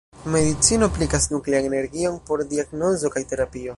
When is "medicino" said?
0.35-0.87